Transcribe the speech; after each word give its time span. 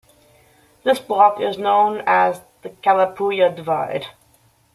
This 0.83 0.97
block 0.97 1.39
is 1.39 1.59
known 1.59 2.01
as 2.07 2.41
the 2.63 2.71
Calapooya 2.71 3.55
Divide. 3.55 4.07